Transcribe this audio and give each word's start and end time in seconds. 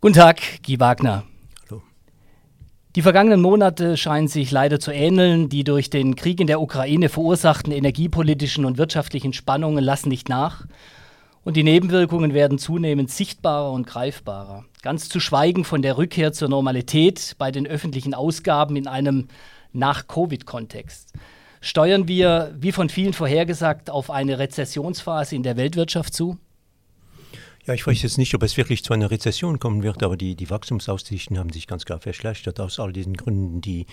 Guten 0.00 0.14
Tag, 0.14 0.40
Guy 0.64 0.78
Wagner. 0.78 1.24
Hallo. 1.68 1.82
Die 2.94 3.02
vergangenen 3.02 3.40
Monate 3.40 3.96
scheinen 3.96 4.28
sich 4.28 4.52
leider 4.52 4.78
zu 4.78 4.92
ähneln. 4.92 5.48
Die 5.48 5.64
durch 5.64 5.90
den 5.90 6.14
Krieg 6.14 6.38
in 6.38 6.46
der 6.46 6.60
Ukraine 6.60 7.08
verursachten 7.08 7.72
energiepolitischen 7.72 8.64
und 8.64 8.78
wirtschaftlichen 8.78 9.32
Spannungen 9.32 9.82
lassen 9.82 10.08
nicht 10.08 10.28
nach. 10.28 10.66
Und 11.42 11.56
die 11.56 11.64
Nebenwirkungen 11.64 12.32
werden 12.32 12.58
zunehmend 12.58 13.10
sichtbarer 13.10 13.72
und 13.72 13.88
greifbarer. 13.88 14.66
Ganz 14.82 15.08
zu 15.08 15.18
schweigen 15.18 15.64
von 15.64 15.82
der 15.82 15.98
Rückkehr 15.98 16.32
zur 16.32 16.48
Normalität 16.48 17.34
bei 17.36 17.50
den 17.50 17.66
öffentlichen 17.66 18.14
Ausgaben 18.14 18.76
in 18.76 18.86
einem 18.86 19.26
Nach-Covid-Kontext. 19.72 21.12
Steuern 21.60 22.06
wir, 22.06 22.54
wie 22.56 22.70
von 22.70 22.88
vielen 22.88 23.14
vorhergesagt, 23.14 23.90
auf 23.90 24.12
eine 24.12 24.38
Rezessionsphase 24.38 25.34
in 25.34 25.42
der 25.42 25.56
Weltwirtschaft 25.56 26.14
zu? 26.14 26.38
Ja, 27.68 27.74
ich 27.74 27.86
weiß 27.86 28.00
jetzt 28.00 28.16
nicht, 28.16 28.34
ob 28.34 28.42
es 28.44 28.56
wirklich 28.56 28.82
zu 28.82 28.94
einer 28.94 29.10
Rezession 29.10 29.58
kommen 29.58 29.82
wird, 29.82 30.02
aber 30.02 30.16
die, 30.16 30.36
die 30.36 30.48
Wachstumsaussichten 30.48 31.38
haben 31.38 31.50
sich 31.50 31.66
ganz 31.66 31.84
klar 31.84 32.00
verschlechtert 32.00 32.60
aus 32.60 32.80
all 32.80 32.94
diesen 32.94 33.12
Gründen, 33.12 33.60
die, 33.60 33.84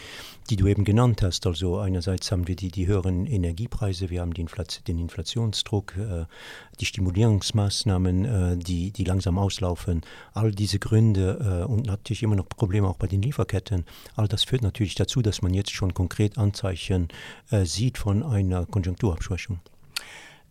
die 0.49 0.55
du 0.55 0.67
eben 0.67 0.85
genannt 0.85 1.21
hast. 1.21 1.45
Also 1.45 1.79
einerseits 1.79 2.31
haben 2.31 2.47
wir 2.47 2.55
die, 2.55 2.71
die 2.71 2.87
höheren 2.87 3.25
Energiepreise, 3.25 4.09
wir 4.09 4.21
haben 4.21 4.33
die 4.33 4.39
Inflation, 4.39 4.85
den 4.85 4.97
Inflationsdruck, 4.97 5.97
äh, 5.97 6.23
die 6.79 6.85
Stimulierungsmaßnahmen, 6.85 8.23
äh, 8.23 8.57
die, 8.57 8.91
die 8.91 9.03
langsam 9.03 9.37
auslaufen. 9.37 10.03
All 10.31 10.51
diese 10.51 10.79
Gründe 10.79 11.65
äh, 11.65 11.69
und 11.69 11.85
natürlich 11.85 12.23
immer 12.23 12.37
noch 12.37 12.47
Probleme 12.47 12.87
auch 12.87 12.95
bei 12.95 13.07
den 13.07 13.21
Lieferketten. 13.21 13.83
All 14.15 14.29
das 14.29 14.45
führt 14.45 14.61
natürlich 14.61 14.95
dazu, 14.95 15.21
dass 15.21 15.41
man 15.41 15.53
jetzt 15.53 15.71
schon 15.71 15.93
konkret 15.93 16.37
Anzeichen 16.37 17.09
äh, 17.51 17.65
sieht 17.65 17.97
von 17.97 18.23
einer 18.23 18.65
Konjunkturabschwächung. 18.67 19.59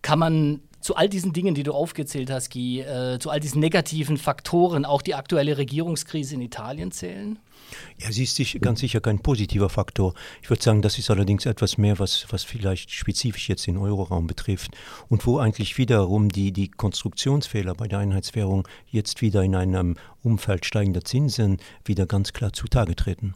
Kann 0.03 0.19
man 0.19 0.61
zu 0.85 0.97
all 0.97 1.09
diesen 1.09 1.33
Dingen, 1.33 1.55
die 1.55 1.63
du 1.63 1.73
aufgezählt 1.73 2.31
hast, 2.31 2.53
Guy, 2.53 2.81
äh, 2.81 3.19
zu 3.19 3.31
all 3.31 3.41
diesen 3.41 3.59
negativen 3.59 4.19
Faktoren 4.19 4.85
auch 4.85 5.01
die 5.01 5.15
aktuelle 5.15 5.57
Regierungskrise 5.57 6.35
in 6.35 6.43
Italien 6.43 6.93
zählen? 6.93 7.39
Ja, 7.99 8.13
sie 8.13 8.25
ist 8.25 8.61
ganz 8.61 8.81
sicher 8.81 9.01
kein 9.01 9.19
positiver 9.19 9.71
Faktor. 9.71 10.13
Ich 10.43 10.51
würde 10.51 10.63
sagen, 10.63 10.83
das 10.83 10.99
ist 10.99 11.11
allerdings 11.11 11.47
etwas 11.47 11.79
mehr, 11.79 11.99
was, 11.99 12.27
was 12.29 12.45
vielleicht 12.45 12.91
spezifisch 12.91 13.49
jetzt 13.49 13.67
den 13.67 13.79
Euroraum 13.79 14.27
betrifft 14.27 14.73
und 15.09 15.27
wo 15.27 15.39
eigentlich 15.39 15.79
wiederum 15.79 16.29
die, 16.29 16.53
die 16.53 16.69
Konstruktionsfehler 16.69 17.75
bei 17.75 17.89
der 17.89 18.01
Einheitswährung 18.01 18.69
jetzt 18.87 19.23
wieder 19.23 19.43
in 19.43 19.55
einem 19.55 19.97
Umfeld 20.23 20.67
steigender 20.67 21.03
Zinsen 21.03 21.63
wieder 21.87 22.05
ganz 22.05 22.35
klar 22.35 22.53
zutage 22.53 22.95
treten. 22.95 23.35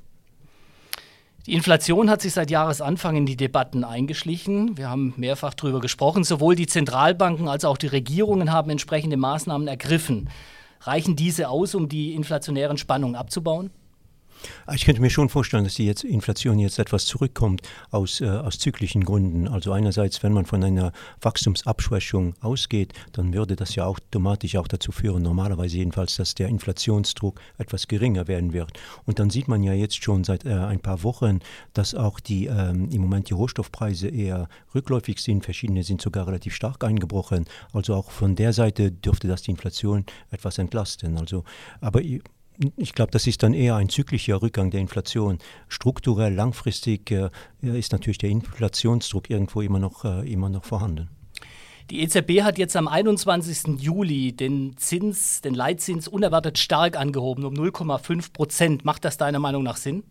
Die 1.48 1.54
Inflation 1.54 2.10
hat 2.10 2.20
sich 2.20 2.34
seit 2.34 2.50
Jahresanfang 2.50 3.16
in 3.16 3.24
die 3.24 3.38
Debatten 3.38 3.82
eingeschlichen. 3.82 4.76
Wir 4.76 4.90
haben 4.90 5.14
mehrfach 5.16 5.54
darüber 5.54 5.80
gesprochen. 5.80 6.22
Sowohl 6.22 6.54
die 6.54 6.66
Zentralbanken 6.66 7.48
als 7.48 7.64
auch 7.64 7.78
die 7.78 7.86
Regierungen 7.86 8.52
haben 8.52 8.68
entsprechende 8.68 9.16
Maßnahmen 9.16 9.66
ergriffen. 9.66 10.28
Reichen 10.82 11.16
diese 11.16 11.48
aus, 11.48 11.74
um 11.74 11.88
die 11.88 12.12
inflationären 12.12 12.76
Spannungen 12.76 13.16
abzubauen? 13.16 13.70
Ah, 14.66 14.74
ich 14.74 14.84
könnte 14.84 15.00
mir 15.00 15.10
schon 15.10 15.28
vorstellen, 15.28 15.64
dass 15.64 15.74
die 15.74 15.86
jetzt 15.86 16.04
Inflation 16.04 16.58
jetzt 16.58 16.78
etwas 16.78 17.06
zurückkommt 17.06 17.62
aus, 17.90 18.20
äh, 18.20 18.28
aus 18.28 18.58
zyklischen 18.58 19.04
Gründen. 19.04 19.48
Also 19.48 19.72
einerseits, 19.72 20.22
wenn 20.22 20.32
man 20.32 20.46
von 20.46 20.62
einer 20.62 20.92
Wachstumsabschwächung 21.20 22.34
ausgeht, 22.40 22.92
dann 23.12 23.32
würde 23.32 23.56
das 23.56 23.74
ja 23.74 23.86
automatisch 23.86 24.56
auch 24.56 24.68
dazu 24.68 24.92
führen, 24.92 25.22
normalerweise 25.22 25.78
jedenfalls, 25.78 26.16
dass 26.16 26.34
der 26.34 26.48
Inflationsdruck 26.48 27.40
etwas 27.56 27.88
geringer 27.88 28.28
werden 28.28 28.52
wird. 28.52 28.72
Und 29.06 29.18
dann 29.18 29.30
sieht 29.30 29.48
man 29.48 29.62
ja 29.62 29.72
jetzt 29.72 30.02
schon 30.02 30.24
seit 30.24 30.44
äh, 30.44 30.52
ein 30.52 30.80
paar 30.80 31.02
Wochen, 31.02 31.40
dass 31.72 31.94
auch 31.94 32.20
die 32.20 32.46
ähm, 32.46 32.88
im 32.90 33.02
Moment 33.02 33.30
die 33.30 33.34
Rohstoffpreise 33.34 34.08
eher 34.08 34.48
rückläufig 34.74 35.20
sind. 35.20 35.44
Verschiedene 35.44 35.82
sind 35.82 36.00
sogar 36.00 36.26
relativ 36.26 36.54
stark 36.54 36.84
eingebrochen. 36.84 37.46
Also 37.72 37.94
auch 37.94 38.10
von 38.10 38.36
der 38.36 38.52
Seite 38.52 38.92
dürfte 38.92 39.28
das 39.28 39.42
die 39.42 39.50
Inflation 39.50 40.04
etwas 40.30 40.58
entlasten. 40.58 41.16
Also, 41.18 41.44
aber 41.80 42.02
ich 42.76 42.92
glaube, 42.92 43.12
das 43.12 43.26
ist 43.26 43.42
dann 43.42 43.54
eher 43.54 43.76
ein 43.76 43.88
zyklischer 43.88 44.42
Rückgang 44.42 44.70
der 44.70 44.80
Inflation. 44.80 45.38
Strukturell, 45.68 46.34
langfristig 46.34 47.10
äh, 47.10 47.30
ist 47.62 47.92
natürlich 47.92 48.18
der 48.18 48.30
Inflationsdruck 48.30 49.30
irgendwo 49.30 49.60
immer 49.60 49.78
noch, 49.78 50.04
äh, 50.04 50.30
immer 50.30 50.48
noch 50.48 50.64
vorhanden. 50.64 51.08
Die 51.90 52.02
EZB 52.02 52.42
hat 52.42 52.58
jetzt 52.58 52.76
am 52.76 52.86
21. 52.86 53.80
Juli 53.80 54.32
den 54.32 54.76
Zins, 54.76 55.40
den 55.40 55.54
Leitzins 55.54 56.06
unerwartet 56.06 56.58
stark 56.58 56.98
angehoben, 56.98 57.46
um 57.46 57.54
0,5 57.54 58.34
Prozent. 58.34 58.84
Macht 58.84 59.06
das 59.06 59.16
deiner 59.16 59.38
Meinung 59.38 59.62
nach 59.62 59.78
Sinn? 59.78 60.02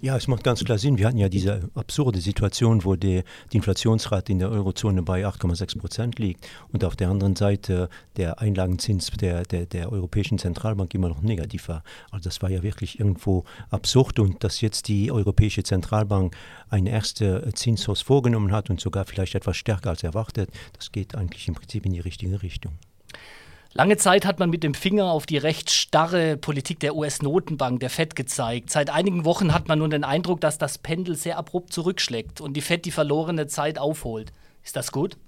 Ja, 0.00 0.16
es 0.16 0.26
macht 0.26 0.42
ganz 0.42 0.64
klar 0.64 0.78
Sinn. 0.78 0.96
Wir 0.96 1.06
hatten 1.06 1.18
ja 1.18 1.28
diese 1.28 1.68
absurde 1.74 2.22
Situation, 2.22 2.82
wo 2.82 2.96
die, 2.96 3.24
die 3.52 3.58
Inflationsrate 3.58 4.32
in 4.32 4.38
der 4.38 4.50
Eurozone 4.50 5.02
bei 5.02 5.26
8,6 5.26 5.78
Prozent 5.78 6.18
liegt 6.18 6.48
und 6.72 6.82
auf 6.82 6.96
der 6.96 7.10
anderen 7.10 7.36
Seite 7.36 7.90
der 8.16 8.40
Einlagenzins 8.40 9.10
der, 9.10 9.42
der, 9.42 9.66
der 9.66 9.92
Europäischen 9.92 10.38
Zentralbank 10.38 10.94
immer 10.94 11.10
noch 11.10 11.20
negativ 11.20 11.68
war. 11.68 11.82
Also 12.10 12.24
das 12.24 12.40
war 12.40 12.48
ja 12.48 12.62
wirklich 12.62 13.00
irgendwo 13.00 13.44
absurd 13.68 14.18
und 14.18 14.42
dass 14.44 14.62
jetzt 14.62 14.88
die 14.88 15.12
Europäische 15.12 15.62
Zentralbank 15.62 16.34
eine 16.70 16.88
erste 16.88 17.52
Zinskurs 17.52 18.00
vorgenommen 18.00 18.50
hat 18.50 18.70
und 18.70 18.80
sogar 18.80 19.04
vielleicht 19.04 19.34
etwas 19.34 19.58
stärker 19.58 19.90
als 19.90 20.02
erwartet, 20.04 20.50
das 20.72 20.90
geht 20.90 21.17
eigentlich 21.18 21.48
im 21.48 21.54
Prinzip 21.54 21.84
in 21.84 21.92
die 21.92 22.00
richtige 22.00 22.42
Richtung. 22.42 22.72
Lange 23.74 23.98
Zeit 23.98 24.24
hat 24.24 24.38
man 24.38 24.48
mit 24.48 24.64
dem 24.64 24.74
Finger 24.74 25.10
auf 25.10 25.26
die 25.26 25.36
recht 25.36 25.70
starre 25.70 26.36
Politik 26.36 26.80
der 26.80 26.96
US-Notenbank, 26.96 27.80
der 27.80 27.90
Fed, 27.90 28.16
gezeigt. 28.16 28.70
Seit 28.70 28.88
einigen 28.88 29.24
Wochen 29.24 29.52
hat 29.52 29.68
man 29.68 29.78
nun 29.78 29.90
den 29.90 30.04
Eindruck, 30.04 30.40
dass 30.40 30.56
das 30.56 30.78
Pendel 30.78 31.16
sehr 31.16 31.36
abrupt 31.36 31.72
zurückschlägt 31.72 32.40
und 32.40 32.54
die 32.54 32.62
Fed 32.62 32.86
die 32.86 32.90
verlorene 32.90 33.46
Zeit 33.46 33.78
aufholt. 33.78 34.32
Ist 34.64 34.76
das 34.76 34.90
gut? 34.90 35.18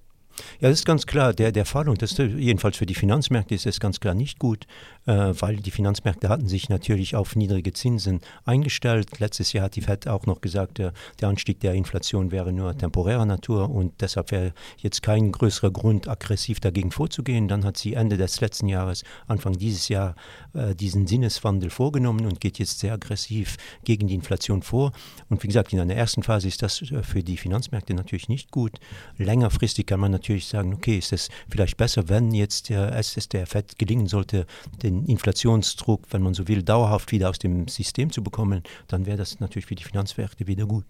Ja, 0.61 0.69
das 0.69 0.81
ist 0.81 0.85
ganz 0.87 1.07
klar 1.07 1.33
der, 1.33 1.53
der 1.53 1.65
Fall 1.65 1.89
und 1.89 2.03
das 2.03 2.17
jedenfalls 2.17 2.77
für 2.77 2.87
die 2.87 2.95
Finanzmärkte 2.95 3.55
ist 3.55 3.67
es 3.67 3.81
ganz 3.81 4.01
klar 4.01 4.15
nicht 4.15 4.39
gut, 4.39 4.67
äh, 5.07 5.13
weil 5.39 5.57
die 5.57 5.71
Finanzmärkte 5.71 6.29
hatten 6.29 6.49
sich 6.49 6.69
natürlich 6.69 7.17
auf 7.17 7.37
niedrige 7.37 7.73
Zinsen 7.73 8.21
eingestellt. 8.45 9.19
Letztes 9.19 9.53
Jahr 9.53 9.65
hat 9.65 9.77
die 9.77 9.83
Fed 9.83 10.09
auch 10.09 10.27
noch 10.27 10.41
gesagt, 10.41 10.79
der, 10.79 10.93
der 11.21 11.29
Anstieg 11.29 11.61
der 11.61 11.75
Inflation 11.75 12.31
wäre 12.31 12.53
nur 12.53 12.77
temporärer 12.77 13.27
Natur 13.27 13.71
und 13.71 14.01
deshalb 14.01 14.31
wäre 14.31 14.53
jetzt 14.79 15.03
kein 15.03 15.33
größerer 15.33 15.71
Grund, 15.71 16.09
aggressiv 16.09 16.61
dagegen 16.61 16.91
vorzugehen. 16.91 17.49
Dann 17.49 17.65
hat 17.65 17.77
sie 17.77 17.95
Ende 17.95 18.17
des 18.17 18.41
letzten 18.41 18.69
Jahres, 18.69 19.05
Anfang 19.27 19.55
dieses 19.55 19.89
Jahr, 19.89 20.15
äh, 20.55 20.75
diesen 20.75 21.07
Sinneswandel 21.07 21.71
vorgenommen 21.71 22.27
und 22.27 22.41
geht 22.41 22.59
jetzt 22.59 22.81
sehr 22.81 22.95
aggressiv 22.95 23.57
gegen 23.85 24.07
die 24.09 24.15
Inflation 24.15 24.63
vor. 24.63 24.93
Und 25.29 25.43
wie 25.43 25.49
gesagt, 25.49 25.73
in 25.73 25.81
einer 25.81 25.95
ersten 25.95 26.23
Phase 26.23 26.49
ist 26.49 26.63
das 26.63 26.83
äh, 26.83 27.03
für 27.03 27.23
die 27.23 27.37
Finanzmärkte 27.37 27.95
natürlich 27.95 28.29
nicht 28.29 28.51
gut. 28.51 28.79
Längerfristig 29.17 29.87
kann 29.87 30.01
man 30.01 30.13
natürlich 30.13 30.20
natürlich 30.21 30.47
sagen, 30.47 30.75
okay, 30.75 30.99
ist 30.99 31.13
es 31.13 31.29
vielleicht 31.49 31.77
besser, 31.77 32.09
wenn 32.09 32.33
jetzt 32.33 32.69
der 32.69 33.03
FED 33.47 33.79
gelingen 33.79 34.07
sollte, 34.07 34.47
den 34.83 35.07
Inflationsdruck, 35.07 36.03
wenn 36.11 36.23
man 36.23 36.35
so 36.35 36.47
will, 36.47 36.63
dauerhaft 36.63 37.11
wieder 37.13 37.31
aus 37.31 37.39
dem 37.39 37.69
System 37.69 38.11
zu 38.11 38.23
bekommen, 38.23 38.63
dann 38.87 39.07
wäre 39.07 39.17
das 39.17 39.41
natürlich 39.41 39.67
für 39.67 39.75
die 39.75 39.85
Finanzmärkte 39.85 40.47
wieder 40.47 40.67
gut. 40.67 40.85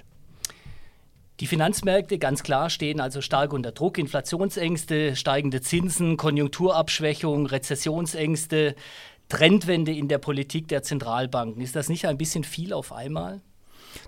Die 1.38 1.46
Finanzmärkte 1.46 2.18
ganz 2.18 2.42
klar 2.42 2.68
stehen 2.68 3.00
also 3.00 3.22
stark 3.22 3.54
unter 3.54 3.72
Druck. 3.72 3.96
Inflationsängste, 3.96 5.16
steigende 5.16 5.62
Zinsen, 5.62 6.18
Konjunkturabschwächung, 6.18 7.46
Rezessionsängste, 7.46 8.74
Trendwende 9.30 9.92
in 9.92 10.08
der 10.08 10.18
Politik 10.18 10.68
der 10.68 10.82
Zentralbanken. 10.82 11.62
Ist 11.62 11.76
das 11.76 11.88
nicht 11.88 12.04
ein 12.06 12.18
bisschen 12.18 12.44
viel 12.44 12.74
auf 12.74 12.92
einmal? 12.92 13.40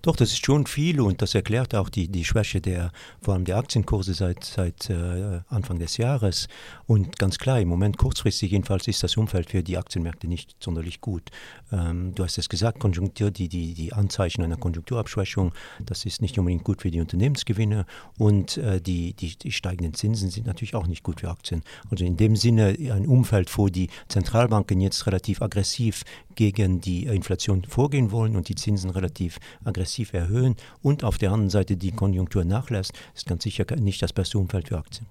Doch, 0.03 0.17
das 0.17 0.31
ist 0.31 0.45
schon 0.45 0.67
viel 0.67 1.01
und 1.01 1.23
das 1.23 1.35
erklärt 1.35 1.75
auch 1.75 1.89
die, 1.89 2.09
die 2.09 2.25
Schwäche 2.25 2.61
der, 2.61 2.93
vor 3.21 3.35
allem 3.35 3.45
der 3.45 3.57
Aktienkurse 3.57 4.15
seit, 4.15 4.45
seit 4.45 4.91
äh, 4.91 5.41
Anfang 5.49 5.79
des 5.79 5.97
Jahres. 5.97 6.49
Und 6.87 7.19
ganz 7.19 7.39
klar, 7.39 7.61
im 7.61 7.69
Moment 7.69 7.99
kurzfristig 7.99 8.51
jedenfalls 8.51 8.89
ist 8.89 9.03
das 9.03 9.17
Umfeld 9.17 9.51
für 9.51 9.63
die 9.63 9.79
Aktienmärkte 9.79 10.29
nicht 10.29 10.57
sonderlich 10.61 11.01
gut. 11.01 11.31
Ähm, 11.71 12.15
du 12.15 12.25
hast 12.25 12.39
es 12.39 12.49
gesagt, 12.49 12.81
Konjunktur, 12.81 13.31
die, 13.31 13.49
die, 13.49 13.75
die 13.75 13.93
Anzeichen 13.93 14.43
einer 14.43 14.57
Konjunkturabschwächung, 14.57 15.53
das 15.85 16.05
ist 16.05 16.23
nicht 16.23 16.39
unbedingt 16.39 16.65
gut 16.65 16.83
für 16.83 16.91
die 16.91 17.01
Unternehmensgewinne 17.01 17.87
und 18.19 18.57
äh, 18.57 18.81
die, 18.81 19.15
die, 19.15 19.37
die 19.37 19.53
steigenden 19.53 19.95
Zinsen 19.95 20.31
sind 20.31 20.47
natürlich 20.47 20.75
auch 20.75 20.87
nicht 20.87 21.03
gut 21.03 21.21
für 21.21 21.31
Aktien. 21.31 21.63
Also 21.91 22.05
in 22.05 22.17
dem 22.17 22.37
Sinne 22.37 22.77
ein 22.93 23.07
Umfeld, 23.07 23.57
wo 23.57 23.69
die 23.69 23.89
Zentralbanken 24.09 24.81
jetzt 24.81 25.07
relativ 25.07 25.43
aggressiv 25.43 26.05
gegen 26.35 26.81
die 26.81 27.05
Inflation 27.05 27.65
vorgehen 27.65 28.11
wollen 28.11 28.37
und 28.37 28.49
die 28.49 28.55
Zinsen 28.55 28.91
relativ 28.91 29.39
aggressiv 29.65 29.72
erhöhen 30.13 30.57
und 30.83 31.05
auf 31.05 31.19
der 31.19 31.33
anderen 31.33 31.51
Seite 31.51 31.77
die 31.77 31.93
Konjunktur 31.93 32.45
nachlässt, 32.45 32.93
ist 33.15 33.27
ganz 33.27 33.43
sicher 33.43 33.65
nicht 33.77 34.03
das 34.03 34.13
beste 34.13 34.39
Umfeld 34.39 34.69
für 34.69 34.79
Aktien. 34.79 35.07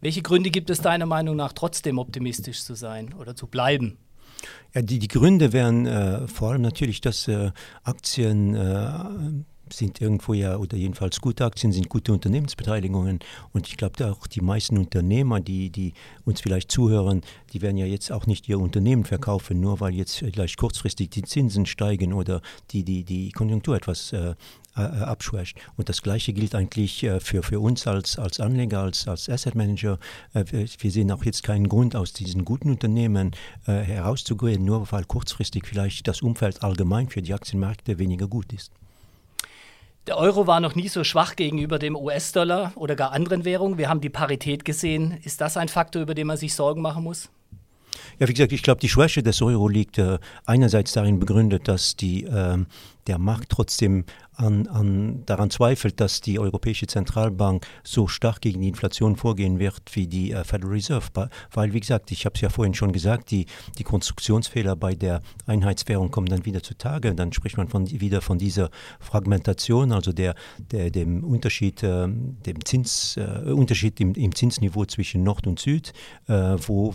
Welche 0.00 0.22
Gründe 0.22 0.50
gibt 0.50 0.70
es 0.70 0.80
deiner 0.80 1.06
Meinung 1.06 1.36
nach 1.36 1.52
trotzdem 1.52 1.98
optimistisch 1.98 2.62
zu 2.62 2.74
sein 2.74 3.14
oder 3.14 3.34
zu 3.34 3.46
bleiben? 3.46 3.98
Ja, 4.74 4.82
die, 4.82 4.98
die 4.98 5.08
Gründe 5.08 5.52
wären 5.52 5.86
äh, 5.86 6.28
vor 6.28 6.50
allem 6.50 6.62
natürlich, 6.62 7.00
dass 7.00 7.26
äh, 7.28 7.50
Aktien 7.82 8.54
äh, 8.54 8.90
sind 9.72 10.00
irgendwo 10.00 10.34
ja, 10.34 10.56
oder 10.56 10.76
jedenfalls 10.76 11.20
gute 11.20 11.44
Aktien 11.44 11.72
sind 11.72 11.88
gute 11.88 12.12
Unternehmensbeteiligungen. 12.12 13.20
Und 13.52 13.68
ich 13.68 13.76
glaube 13.76 14.10
auch 14.10 14.26
die 14.26 14.40
meisten 14.40 14.78
Unternehmer, 14.78 15.40
die, 15.40 15.70
die 15.70 15.92
uns 16.24 16.40
vielleicht 16.40 16.70
zuhören, 16.70 17.22
die 17.52 17.62
werden 17.62 17.76
ja 17.76 17.86
jetzt 17.86 18.12
auch 18.12 18.26
nicht 18.26 18.48
ihr 18.48 18.58
Unternehmen 18.58 19.04
verkaufen, 19.04 19.60
nur 19.60 19.80
weil 19.80 19.94
jetzt 19.94 20.16
vielleicht 20.16 20.56
kurzfristig 20.56 21.10
die 21.10 21.22
Zinsen 21.22 21.66
steigen 21.66 22.12
oder 22.12 22.42
die, 22.70 22.84
die, 22.84 23.04
die 23.04 23.30
Konjunktur 23.30 23.76
etwas 23.76 24.12
äh, 24.12 24.34
abschwächt. 24.76 25.58
Und 25.76 25.88
das 25.88 26.02
Gleiche 26.02 26.32
gilt 26.32 26.54
eigentlich 26.54 27.02
äh, 27.02 27.20
für, 27.20 27.42
für 27.42 27.60
uns 27.60 27.86
als, 27.86 28.18
als 28.18 28.40
Anleger, 28.40 28.80
als, 28.80 29.08
als 29.08 29.28
Asset 29.28 29.54
Manager. 29.54 29.98
Äh, 30.34 30.44
wir 30.52 30.90
sehen 30.90 31.10
auch 31.10 31.24
jetzt 31.24 31.42
keinen 31.42 31.68
Grund, 31.68 31.96
aus 31.96 32.12
diesen 32.12 32.44
guten 32.44 32.70
Unternehmen 32.70 33.32
äh, 33.66 33.72
herauszugehen, 33.72 34.64
nur 34.64 34.90
weil 34.92 35.04
kurzfristig 35.04 35.66
vielleicht 35.66 36.06
das 36.06 36.22
Umfeld 36.22 36.62
allgemein 36.62 37.08
für 37.08 37.22
die 37.22 37.34
Aktienmärkte 37.34 37.98
weniger 37.98 38.28
gut 38.28 38.52
ist. 38.52 38.70
Der 40.06 40.18
Euro 40.18 40.46
war 40.46 40.60
noch 40.60 40.76
nie 40.76 40.88
so 40.88 41.02
schwach 41.02 41.34
gegenüber 41.34 41.80
dem 41.80 41.96
US-Dollar 41.96 42.72
oder 42.76 42.94
gar 42.94 43.10
anderen 43.10 43.44
Währungen. 43.44 43.76
Wir 43.76 43.88
haben 43.88 44.00
die 44.00 44.08
Parität 44.08 44.64
gesehen. 44.64 45.18
Ist 45.24 45.40
das 45.40 45.56
ein 45.56 45.68
Faktor, 45.68 46.02
über 46.02 46.14
den 46.14 46.28
man 46.28 46.36
sich 46.36 46.54
Sorgen 46.54 46.80
machen 46.80 47.02
muss? 47.02 47.28
Ja, 48.20 48.28
wie 48.28 48.32
gesagt, 48.32 48.52
ich 48.52 48.62
glaube, 48.62 48.80
die 48.80 48.88
Schwäche 48.88 49.24
des 49.24 49.42
Euro 49.42 49.66
liegt 49.66 49.98
äh, 49.98 50.18
einerseits 50.44 50.92
darin 50.92 51.18
begründet, 51.18 51.66
dass 51.66 51.96
die, 51.96 52.24
äh, 52.24 52.58
der 53.08 53.18
Markt 53.18 53.48
trotzdem 53.48 54.04
an, 54.36 54.66
an, 54.68 55.22
daran 55.26 55.50
zweifelt, 55.50 56.00
dass 56.00 56.20
die 56.20 56.38
Europäische 56.38 56.86
Zentralbank 56.86 57.66
so 57.82 58.06
stark 58.06 58.40
gegen 58.40 58.60
die 58.60 58.68
Inflation 58.68 59.16
vorgehen 59.16 59.58
wird 59.58 59.82
wie 59.92 60.06
die 60.06 60.32
äh, 60.32 60.44
Federal 60.44 60.72
Reserve. 60.72 61.30
Weil, 61.52 61.72
wie 61.72 61.80
gesagt, 61.80 62.12
ich 62.12 62.24
habe 62.24 62.34
es 62.34 62.40
ja 62.40 62.48
vorhin 62.48 62.74
schon 62.74 62.92
gesagt, 62.92 63.30
die, 63.30 63.46
die 63.78 63.84
Konstruktionsfehler 63.84 64.76
bei 64.76 64.94
der 64.94 65.22
Einheitswährung 65.46 66.10
kommen 66.10 66.26
dann 66.26 66.44
wieder 66.44 66.62
zutage. 66.62 67.14
Dann 67.14 67.32
spricht 67.32 67.56
man 67.56 67.68
von, 67.68 67.90
wieder 67.90 68.20
von 68.20 68.38
dieser 68.38 68.70
Fragmentation, 69.00 69.92
also 69.92 70.12
der, 70.12 70.34
der, 70.70 70.90
dem 70.90 71.24
Unterschied, 71.24 71.82
äh, 71.82 72.06
dem 72.08 72.64
Zins, 72.64 73.16
äh, 73.16 73.50
Unterschied 73.50 74.00
im, 74.00 74.14
im, 74.14 74.34
Zinsniveau 74.34 74.84
zwischen 74.84 75.22
Nord 75.22 75.46
und 75.46 75.58
Süd, 75.58 75.92
äh, 76.28 76.56
wo 76.66 76.94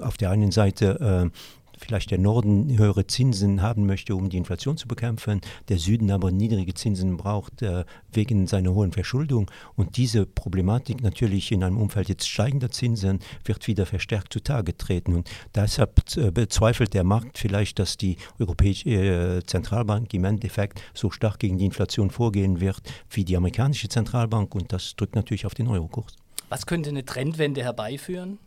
auf 0.00 0.16
der 0.16 0.30
einen 0.30 0.50
Seite 0.50 1.30
äh, 1.32 1.59
vielleicht 1.80 2.10
der 2.10 2.18
Norden 2.18 2.76
höhere 2.76 3.06
Zinsen 3.06 3.62
haben 3.62 3.86
möchte, 3.86 4.14
um 4.14 4.28
die 4.28 4.36
Inflation 4.36 4.76
zu 4.76 4.86
bekämpfen, 4.86 5.40
der 5.68 5.78
Süden 5.78 6.10
aber 6.10 6.30
niedrige 6.30 6.74
Zinsen 6.74 7.16
braucht 7.16 7.62
äh, 7.62 7.84
wegen 8.12 8.46
seiner 8.46 8.74
hohen 8.74 8.92
Verschuldung. 8.92 9.50
Und 9.74 9.96
diese 9.96 10.26
Problematik 10.26 11.02
natürlich 11.02 11.50
in 11.52 11.64
einem 11.64 11.78
Umfeld 11.78 12.08
jetzt 12.08 12.28
steigender 12.28 12.70
Zinsen 12.70 13.20
wird 13.44 13.66
wieder 13.66 13.86
verstärkt 13.86 14.32
zutage 14.32 14.76
treten. 14.76 15.14
Und 15.14 15.30
deshalb 15.54 16.16
äh, 16.16 16.30
bezweifelt 16.30 16.94
der 16.94 17.04
Markt 17.04 17.38
vielleicht, 17.38 17.78
dass 17.78 17.96
die 17.96 18.16
Europäische 18.38 18.90
äh, 18.90 19.46
Zentralbank 19.46 20.12
im 20.14 20.24
Endeffekt 20.24 20.80
so 20.94 21.10
stark 21.10 21.38
gegen 21.38 21.58
die 21.58 21.64
Inflation 21.64 22.10
vorgehen 22.10 22.60
wird 22.60 22.80
wie 23.10 23.24
die 23.24 23.36
amerikanische 23.36 23.88
Zentralbank. 23.88 24.54
Und 24.54 24.72
das 24.72 24.94
drückt 24.96 25.14
natürlich 25.14 25.46
auf 25.46 25.54
den 25.54 25.68
Eurokurs. 25.68 26.16
Was 26.48 26.66
könnte 26.66 26.90
eine 26.90 27.04
Trendwende 27.04 27.62
herbeiführen? 27.62 28.38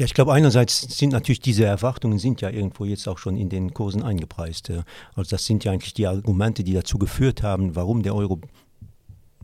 Ja, 0.00 0.06
ich 0.06 0.14
glaube, 0.14 0.32
einerseits 0.32 0.96
sind 0.96 1.12
natürlich 1.12 1.40
diese 1.40 1.66
Erwartungen 1.66 2.18
sind 2.18 2.40
ja 2.40 2.48
irgendwo 2.48 2.86
jetzt 2.86 3.06
auch 3.06 3.18
schon 3.18 3.36
in 3.36 3.50
den 3.50 3.74
Kursen 3.74 4.02
eingepreist. 4.02 4.70
Also 5.14 5.28
das 5.28 5.44
sind 5.44 5.62
ja 5.64 5.72
eigentlich 5.72 5.92
die 5.92 6.06
Argumente, 6.06 6.64
die 6.64 6.72
dazu 6.72 6.96
geführt 6.96 7.42
haben, 7.42 7.76
warum 7.76 8.02
der 8.02 8.14
Euro 8.14 8.40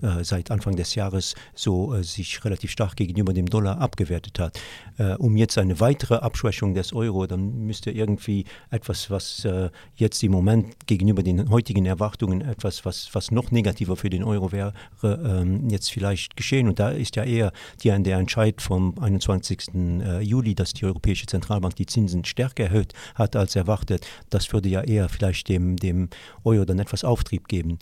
äh, 0.02 0.24
seit 0.24 0.50
Anfang 0.50 0.76
des 0.76 0.94
Jahres 0.94 1.34
so 1.54 1.94
äh, 1.94 2.02
sich 2.02 2.44
relativ 2.44 2.70
stark 2.70 2.96
gegenüber 2.96 3.32
dem 3.32 3.46
Dollar 3.46 3.80
abgewertet 3.80 4.38
hat. 4.38 4.60
Äh, 4.98 5.14
um 5.14 5.36
jetzt 5.36 5.58
eine 5.58 5.80
weitere 5.80 6.16
Abschwächung 6.16 6.74
des 6.74 6.92
Euro, 6.92 7.26
dann 7.26 7.66
müsste 7.66 7.90
irgendwie 7.90 8.44
etwas, 8.70 9.10
was 9.10 9.44
äh, 9.44 9.70
jetzt 9.94 10.22
im 10.22 10.32
Moment 10.32 10.86
gegenüber 10.86 11.22
den 11.22 11.50
heutigen 11.50 11.86
Erwartungen 11.86 12.40
etwas, 12.42 12.84
was, 12.84 13.08
was 13.12 13.30
noch 13.30 13.50
negativer 13.50 13.96
für 13.96 14.10
den 14.10 14.22
Euro 14.22 14.52
wäre, 14.52 14.72
ähm, 15.02 15.68
jetzt 15.70 15.90
vielleicht 15.90 16.36
geschehen. 16.36 16.68
Und 16.68 16.78
da 16.78 16.90
ist 16.90 17.16
ja 17.16 17.24
eher 17.24 17.52
die, 17.82 17.90
der 18.02 18.18
Entscheid 18.18 18.60
vom 18.60 18.98
21. 18.98 19.74
Äh, 19.74 20.20
Juli, 20.20 20.54
dass 20.54 20.72
die 20.72 20.84
Europäische 20.84 21.26
Zentralbank 21.26 21.76
die 21.76 21.86
Zinsen 21.86 22.24
stärker 22.24 22.64
erhöht 22.64 22.92
hat 23.14 23.36
als 23.36 23.56
erwartet. 23.56 24.06
Das 24.30 24.52
würde 24.52 24.68
ja 24.68 24.82
eher 24.82 25.08
vielleicht 25.08 25.48
dem, 25.48 25.76
dem 25.76 26.08
Euro 26.44 26.64
dann 26.64 26.78
etwas 26.78 27.04
Auftrieb 27.04 27.48
geben. 27.48 27.78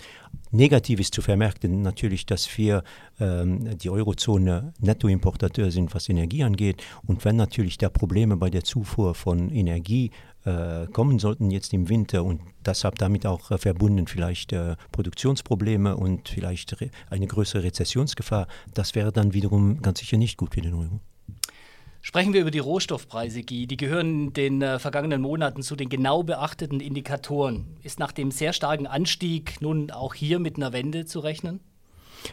Negativ 0.55 1.01
ist 1.01 1.13
zu 1.13 1.21
vermerken 1.21 1.83
natürlich, 1.83 2.27
dass 2.27 2.47
wir 2.57 2.85
ähm, 3.19 3.77
die 3.77 3.91
Eurozone 3.91 4.73
Nettoimportateur 4.79 5.73
sind, 5.73 5.93
was 5.97 6.09
Energie 6.09 6.45
angeht. 6.45 6.81
Und 7.05 7.25
wenn 7.25 7.35
natürlich 7.35 7.77
da 7.77 7.89
Probleme 7.89 8.37
bei 8.37 8.51
der 8.51 8.63
Zufuhr 8.63 9.17
von 9.17 9.51
Energie 9.51 10.13
äh, 10.45 10.87
kommen 10.93 11.19
sollten 11.19 11.51
jetzt 11.51 11.73
im 11.73 11.89
Winter 11.89 12.23
und 12.23 12.41
deshalb 12.65 12.99
damit 12.99 13.27
auch 13.27 13.51
äh, 13.51 13.59
verbunden 13.59 14.07
vielleicht 14.07 14.53
äh, 14.53 14.77
Produktionsprobleme 14.93 15.97
und 15.97 16.29
vielleicht 16.29 16.77
eine 17.11 17.27
größere 17.27 17.65
Rezessionsgefahr, 17.65 18.47
das 18.75 18.95
wäre 18.95 19.11
dann 19.11 19.35
wiederum 19.35 19.83
ganz 19.83 19.99
sicher 19.99 20.19
nicht 20.19 20.37
gut 20.37 20.55
für 20.55 20.61
den 20.61 20.75
Euro. 20.75 21.01
Sprechen 22.07 22.35
wir 22.35 22.43
über 22.43 22.51
die 22.51 22.59
Rohstoffpreise, 22.59 23.43
Guy. 23.45 23.67
Die 23.67 23.79
gehören 23.79 24.27
in 24.27 24.33
den 24.35 24.61
äh, 24.61 24.79
vergangenen 24.79 25.23
Monaten 25.23 25.63
zu 25.63 25.75
den 25.75 25.89
genau 25.89 26.23
beachteten 26.23 26.81
Indikatoren. 26.81 27.79
Ist 27.83 27.99
nach 27.99 28.13
dem 28.13 28.31
sehr 28.31 28.53
starken 28.53 28.87
Anstieg 28.87 29.63
nun 29.63 29.91
auch 29.91 30.13
hier 30.13 30.39
mit 30.39 30.57
einer 30.57 30.75
Wende 30.75 31.07
zu 31.07 31.21
rechnen? 31.21 31.61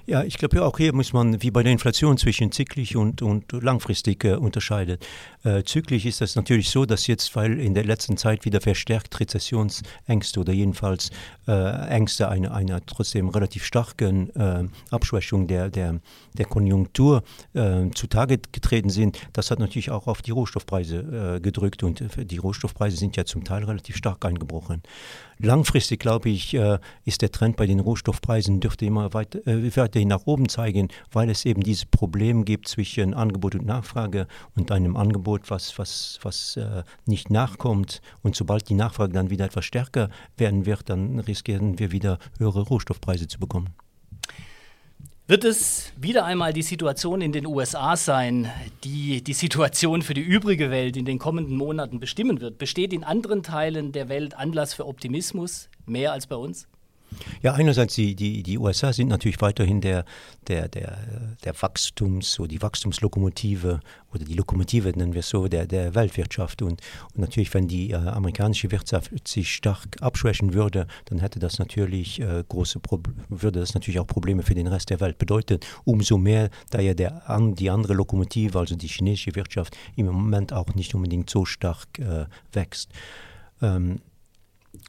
Ja, 0.06 0.24
ich 0.24 0.38
glaube, 0.38 0.64
auch 0.64 0.78
hier 0.78 0.94
muss 0.94 1.14
man 1.14 1.42
wie 1.42 1.52
bei 1.52 1.64
der 1.64 1.72
Inflation 1.72 2.18
zwischen 2.18 2.52
zyklisch 2.52 2.96
und, 2.96 3.22
und 3.22 3.52
langfristig 3.52 4.24
äh, 4.24 4.36
unterscheiden. 4.36 4.98
Äh, 5.44 5.64
zyklisch 5.64 6.06
ist 6.06 6.22
das 6.22 6.36
natürlich 6.36 6.70
so, 6.70 6.86
dass 6.86 7.08
jetzt, 7.08 7.36
weil 7.36 7.60
in 7.60 7.74
der 7.74 7.84
letzten 7.84 8.18
Zeit 8.18 8.46
wieder 8.46 8.62
verstärkt 8.62 9.20
Rezessionsängste 9.20 10.40
oder 10.40 10.54
jedenfalls 10.54 11.10
äh, 11.48 11.88
Ängste 11.90 12.30
einer, 12.30 12.54
einer 12.54 12.86
trotzdem 12.86 13.30
relativ 13.30 13.66
starken 13.66 14.30
äh, 14.36 14.66
Abschwächung 14.92 15.48
der, 15.48 15.70
der, 15.70 16.00
der 16.34 16.46
Konjunktur 16.46 17.24
äh, 17.54 17.90
zutage 17.94 18.40
getreten 18.52 18.90
sind, 18.90 19.20
das 19.34 19.52
hat 19.52 19.60
natürlich 19.60 19.92
auch 19.92 20.08
auf 20.08 20.22
die 20.22 20.32
Rohstoffpreise 20.32 21.38
äh, 21.38 21.40
gedrückt 21.40 21.84
und 21.84 22.04
die 22.18 22.38
Rohstoffpreise 22.38 22.98
sind 22.98 23.18
ja 23.18 23.26
zum 23.26 23.44
Teil 23.44 23.64
relativ 23.64 23.96
stark 23.96 24.24
eingebrochen. 24.26 24.84
Langfristig, 25.40 26.00
glaube 26.00 26.30
ich, 26.30 26.56
ist 27.04 27.24
der 27.24 27.32
Trend 27.32 27.56
bei 27.56 27.66
den 27.66 27.80
Rohstoffpreisen 27.80 28.60
dürfte 28.60 28.86
immer 28.86 29.12
weiter, 29.16 29.40
weiterhin 29.82 30.08
nach 30.08 30.26
oben 30.26 30.48
zeigen, 30.48 30.90
weil 31.12 31.30
es 31.30 31.46
eben 31.46 31.64
dieses 31.64 31.86
Problem 31.86 32.46
gibt 32.46 32.68
zwischen 32.68 33.14
Angebot 33.14 33.56
und 33.56 33.66
Nachfrage 33.66 34.28
und 34.56 34.72
einem 34.72 34.96
Angebot, 34.96 35.50
was, 35.50 35.78
was, 35.78 36.20
was 36.22 36.58
äh, 36.58 36.84
nicht 37.06 37.30
nachkommt. 37.30 38.02
Und 38.22 38.36
sobald 38.36 38.70
die 38.70 38.76
Nachfrage 38.76 39.14
dann 39.14 39.30
wieder 39.30 39.46
etwas 39.46 39.66
stärker 39.66 40.10
werden 40.38 40.66
wird, 40.66 40.90
dann 40.90 41.20
riskieren 41.20 41.80
wir 41.80 41.92
wieder 41.92 42.20
höhere 42.38 42.62
Rohstoffpreise 42.62 43.28
zu 43.28 43.40
bekommen. 43.40 43.70
Wird 45.28 45.46
es 45.46 45.94
wieder 45.96 46.26
einmal 46.26 46.52
die 46.52 46.62
Situation 46.62 47.22
in 47.22 47.32
den 47.32 47.46
USA 47.46 47.96
sein, 47.96 48.52
die 48.84 49.24
die 49.24 49.34
Situation 49.34 50.02
für 50.02 50.14
die 50.14 50.22
übrige 50.22 50.70
Welt 50.72 50.98
in 50.98 51.06
den 51.06 51.20
kommenden 51.20 51.56
Monaten 51.56 52.02
bestimmen 52.02 52.42
wird? 52.42 52.58
Besteht 52.58 52.92
in 52.92 53.06
anderen 53.06 53.42
Teilen 53.42 53.94
der 53.94 54.10
Welt 54.10 54.34
Anlass 54.34 54.74
für 54.74 54.86
Optimismus, 54.86 55.70
mehr 55.86 56.12
als 56.12 56.28
bei 56.28 56.36
uns? 56.36 56.68
Ja, 57.42 57.54
einerseits 57.54 57.96
die, 57.96 58.16
die, 58.16 58.44
die 58.44 58.58
USA 58.58 58.94
sind 58.94 59.10
natürlich 59.10 59.42
weiterhin 59.42 59.82
der, 59.82 60.06
der, 60.48 60.68
der, 60.68 60.98
der 61.44 61.62
Wachstums, 61.62 62.34
so 62.34 62.46
die 62.46 62.62
Wachstumslokomotive 62.62 63.80
oder 64.14 64.26
die 64.26 64.34
Lokomotive 64.34 64.90
nennen 64.90 65.14
wir 65.14 65.20
es 65.20 65.30
so, 65.30 65.48
der, 65.48 65.66
der 65.66 65.96
Weltwirtschaft. 65.96 66.62
Und, 66.62 66.82
und 67.14 67.18
natürlich, 67.18 67.54
wenn 67.54 67.68
die 67.68 67.92
äh, 67.92 67.96
amerikanische 67.96 68.72
Wirtschaft 68.72 69.28
sich 69.28 69.54
stark 69.54 69.98
abschwächen 70.02 70.54
würde, 70.54 70.88
dann 71.06 71.20
hätte 71.20 71.40
das 71.40 71.60
natürlich 71.60 72.20
äh, 72.22 72.44
große 72.48 72.80
würde 73.30 73.60
das 73.60 73.74
natürlich 73.74 74.00
auch 74.00 74.08
Probleme 74.08 74.44
für 74.44 74.56
den 74.56 74.68
Rest 74.68 74.90
der 74.90 75.00
Welt 75.00 75.18
bedeuten. 75.18 75.60
Umso 75.84 76.18
mehr, 76.18 76.50
da 76.70 76.80
ja 76.82 76.94
der, 76.94 77.30
an, 77.30 77.56
die 77.56 77.70
andere 77.70 77.94
Lokomotive, 77.94 78.60
also 78.60 78.76
die 78.76 78.88
chinesische 78.88 79.36
Wirtschaft, 79.36 79.78
im 79.96 80.08
Moment 80.08 80.54
auch 80.54 80.74
nicht 80.76 80.94
unbedingt 80.96 81.30
so 81.30 81.46
stark 81.46 81.88
äh, 82.00 82.26
wächst. 82.52 82.92
Ähm, 83.62 84.02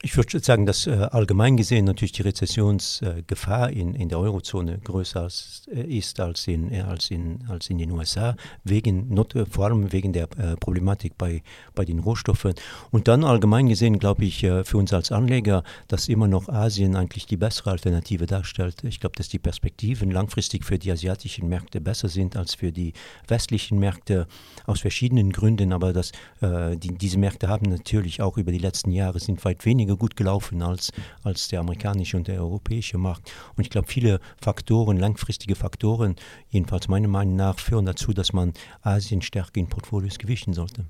ich 0.05 0.17
würde 0.17 0.41
sagen, 0.41 0.67
dass 0.67 0.89
äh, 0.89 0.91
allgemein 0.91 1.57
gesehen 1.57 1.85
natürlich 1.85 2.11
die 2.11 2.23
Rezessionsgefahr 2.23 3.71
äh, 3.71 3.79
in, 3.79 3.95
in 3.95 4.09
der 4.09 4.19
Eurozone 4.19 4.79
größer 4.79 5.21
als, 5.21 5.63
äh, 5.73 5.81
ist 5.81 6.19
als 6.19 6.49
in, 6.49 6.73
äh, 6.73 6.81
als, 6.81 7.11
in, 7.13 7.45
als 7.49 7.71
in 7.71 7.79
den 7.79 7.93
USA, 7.93 8.35
wegen, 8.65 9.15
not, 9.15 9.37
äh, 9.37 9.47
vor 9.47 9.67
allem 9.67 9.93
wegen 9.93 10.13
der 10.13 10.25
äh, 10.37 10.57
Problematik 10.57 11.17
bei, 11.17 11.43
bei 11.77 11.85
den 11.85 12.01
Rohstoffen. 12.01 12.55
Und 12.91 13.07
dann 13.07 13.23
allgemein 13.23 13.69
gesehen 13.69 14.01
glaube 14.01 14.25
ich 14.25 14.41
für 14.41 14.77
uns 14.77 14.93
als 14.93 15.13
Anleger, 15.13 15.63
dass 15.87 16.09
immer 16.09 16.27
noch 16.27 16.49
Asien 16.49 16.97
eigentlich 16.97 17.27
die 17.27 17.37
bessere 17.37 17.71
Alternative 17.71 18.27
darstellt. 18.27 18.83
Ich 18.83 18.99
glaube, 18.99 19.15
dass 19.17 19.29
die 19.29 19.39
Perspektiven 19.39 20.11
langfristig 20.11 20.65
für 20.65 20.79
die 20.79 20.91
asiatischen 20.91 21.49
Märkte 21.49 21.81
besser 21.81 22.09
sind 22.09 22.37
als 22.37 22.55
für 22.55 22.73
die 22.73 22.93
westlichen 23.29 23.79
Märkte 23.79 24.27
aus 24.67 24.81
verschiedenen 24.81 25.31
Gründen, 25.31 25.73
aber 25.73 25.93
dass 25.93 26.11
die, 26.41 26.99
diese 26.99 27.19
Märkte 27.19 27.49
haben 27.49 27.71
natürlich 27.71 28.21
auch 28.21 28.37
über 28.37 28.51
die 28.51 28.59
letzten 28.59 28.91
Jahre 28.91 29.21
sind 29.21 29.45
weit 29.45 29.65
weniger 29.65 29.92
weniger 29.93 29.97
gut 29.97 30.17
gelaufen 30.17 30.63
als, 30.63 30.93
als 31.23 31.49
der 31.49 31.61
amerikanische 31.61 32.17
und 32.17 32.29
der 32.29 32.41
europäische 32.41 32.99
Markt. 32.99 33.33
Und 33.57 33.65
ich 33.65 33.71
glaube, 33.71 33.89
viele 33.89 34.21
Faktoren, 34.41 34.99
langfristige 34.99 35.55
Faktoren, 35.55 36.17
jedenfalls 36.51 36.89
meiner 36.89 37.09
Meinung 37.09 37.37
nach, 37.37 37.59
führen 37.59 37.87
dazu, 37.87 38.13
dass 38.13 38.33
man 38.33 38.53
Asien 38.83 39.23
stärker 39.23 39.61
in 39.61 39.69
Portfolios 39.69 40.19
gewichten 40.19 40.55
sollte. 40.55 40.87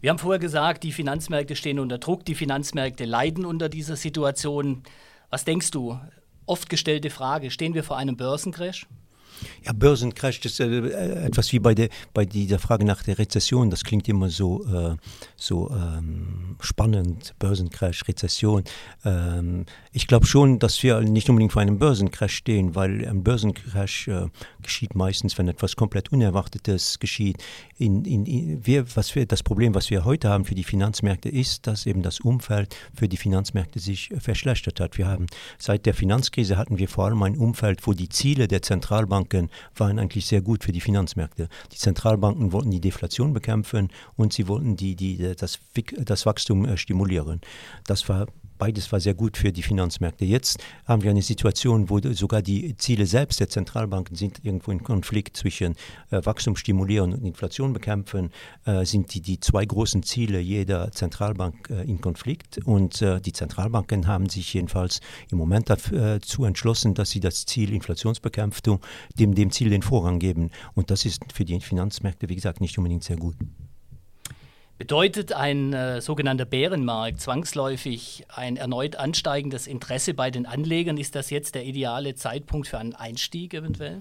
Wir 0.00 0.10
haben 0.10 0.18
vorher 0.18 0.38
gesagt, 0.38 0.82
die 0.82 0.92
Finanzmärkte 0.92 1.56
stehen 1.56 1.78
unter 1.78 1.98
Druck, 1.98 2.24
die 2.24 2.34
Finanzmärkte 2.34 3.06
leiden 3.06 3.44
unter 3.44 3.68
dieser 3.68 3.96
Situation. 3.96 4.82
Was 5.30 5.44
denkst 5.44 5.70
du? 5.70 5.98
Oft 6.46 6.68
gestellte 6.68 7.10
Frage, 7.10 7.50
stehen 7.50 7.74
wir 7.74 7.84
vor 7.84 7.96
einem 7.96 8.16
Börsencrash? 8.16 8.86
Ja, 9.64 9.72
Börsencrash 9.72 10.40
ist 10.44 10.60
äh, 10.60 11.24
etwas 11.26 11.52
wie 11.52 11.58
bei, 11.58 11.74
der, 11.74 11.88
bei 12.14 12.24
dieser 12.24 12.58
Frage 12.58 12.84
nach 12.84 13.02
der 13.02 13.18
Rezession. 13.18 13.70
Das 13.70 13.84
klingt 13.84 14.08
immer 14.08 14.30
so, 14.30 14.64
äh, 14.66 14.96
so 15.36 15.70
ähm, 15.70 16.56
spannend, 16.60 17.34
Börsencrash, 17.38 18.06
Rezession. 18.08 18.64
Ähm, 19.04 19.66
ich 19.92 20.06
glaube 20.06 20.26
schon, 20.26 20.58
dass 20.58 20.82
wir 20.82 21.00
nicht 21.00 21.28
unbedingt 21.28 21.52
vor 21.52 21.62
einem 21.62 21.78
Börsencrash 21.78 22.34
stehen, 22.34 22.74
weil 22.74 23.06
ein 23.06 23.22
Börsencrash 23.22 24.08
äh, 24.08 24.26
geschieht 24.62 24.94
meistens, 24.94 25.36
wenn 25.38 25.48
etwas 25.48 25.76
komplett 25.76 26.12
Unerwartetes 26.12 26.98
geschieht. 26.98 27.38
In, 27.78 28.04
in, 28.04 28.26
in, 28.26 28.66
wir, 28.66 28.84
was 28.96 29.14
wir, 29.14 29.26
das 29.26 29.42
Problem, 29.42 29.74
was 29.74 29.90
wir 29.90 30.04
heute 30.04 30.28
haben 30.28 30.44
für 30.44 30.54
die 30.54 30.64
Finanzmärkte, 30.64 31.28
ist, 31.28 31.66
dass 31.66 31.86
eben 31.86 32.02
das 32.02 32.20
Umfeld 32.20 32.74
für 32.94 33.08
die 33.08 33.16
Finanzmärkte 33.16 33.78
sich 33.78 34.10
verschlechtert 34.18 34.80
hat. 34.80 34.98
Wir 34.98 35.06
haben 35.06 35.26
seit 35.58 35.86
der 35.86 35.94
Finanzkrise 35.94 36.56
hatten 36.56 36.78
wir 36.78 36.88
vor 36.88 37.06
allem 37.06 37.22
ein 37.22 37.36
Umfeld, 37.36 37.86
wo 37.86 37.92
die 37.92 38.08
Ziele 38.08 38.48
der 38.48 38.62
Zentralbank 38.62 39.19
Zentralbanken 39.28 39.50
waren 39.76 39.98
eigentlich 39.98 40.26
sehr 40.26 40.40
gut 40.40 40.64
für 40.64 40.72
die 40.72 40.80
Finanzmärkte. 40.80 41.48
Die 41.72 41.76
Zentralbanken 41.76 42.52
wollten 42.52 42.70
die 42.70 42.80
Deflation 42.80 43.32
bekämpfen 43.32 43.88
und 44.16 44.32
sie 44.32 44.48
wollten 44.48 44.76
die, 44.76 44.96
die, 44.96 45.34
das, 45.36 45.60
das 45.98 46.26
Wachstum 46.26 46.64
äh, 46.64 46.76
stimulieren. 46.76 47.40
Das 47.86 48.08
war 48.08 48.26
beides 48.60 48.92
war 48.92 49.00
sehr 49.00 49.14
gut 49.14 49.36
für 49.38 49.50
die 49.50 49.62
Finanzmärkte. 49.62 50.24
Jetzt 50.24 50.62
haben 50.84 51.02
wir 51.02 51.10
eine 51.10 51.22
Situation, 51.22 51.88
wo 51.88 51.98
sogar 52.12 52.42
die 52.42 52.76
Ziele 52.76 53.06
selbst 53.06 53.40
der 53.40 53.48
Zentralbanken 53.48 54.14
sind 54.14 54.44
irgendwo 54.44 54.70
in 54.70 54.84
Konflikt 54.84 55.36
zwischen 55.36 55.74
äh, 56.10 56.20
Wachstum 56.24 56.54
stimulieren 56.56 57.14
und 57.14 57.24
Inflation 57.24 57.72
bekämpfen, 57.72 58.30
äh, 58.66 58.84
sind 58.84 59.14
die, 59.14 59.22
die 59.22 59.40
zwei 59.40 59.64
großen 59.64 60.02
Ziele 60.02 60.38
jeder 60.40 60.92
Zentralbank 60.92 61.70
äh, 61.70 61.82
in 61.82 62.02
Konflikt. 62.02 62.58
Und 62.66 63.00
äh, 63.00 63.20
die 63.20 63.32
Zentralbanken 63.32 64.06
haben 64.06 64.28
sich 64.28 64.52
jedenfalls 64.52 65.00
im 65.30 65.38
Moment 65.38 65.70
dazu 65.70 66.44
entschlossen, 66.44 66.94
dass 66.94 67.10
sie 67.10 67.20
das 67.20 67.46
Ziel 67.46 67.72
Inflationsbekämpfung 67.72 68.80
dem, 69.18 69.34
dem 69.34 69.50
Ziel 69.50 69.70
den 69.70 69.82
Vorrang 69.82 70.18
geben. 70.18 70.50
Und 70.74 70.90
das 70.90 71.06
ist 71.06 71.32
für 71.32 71.46
die 71.46 71.58
Finanzmärkte, 71.60 72.28
wie 72.28 72.36
gesagt, 72.36 72.60
nicht 72.60 72.76
unbedingt 72.76 73.04
sehr 73.04 73.16
gut. 73.16 73.36
Bedeutet 74.80 75.34
ein 75.34 75.74
äh, 75.74 76.00
sogenannter 76.00 76.46
Bärenmarkt 76.46 77.20
zwangsläufig 77.20 78.24
ein 78.34 78.56
erneut 78.56 78.96
ansteigendes 78.96 79.66
Interesse 79.66 80.14
bei 80.14 80.30
den 80.30 80.46
Anlegern? 80.46 80.96
Ist 80.96 81.14
das 81.14 81.28
jetzt 81.28 81.54
der 81.54 81.66
ideale 81.66 82.14
Zeitpunkt 82.14 82.66
für 82.66 82.78
einen 82.78 82.94
Einstieg 82.94 83.52
eventuell? 83.52 84.00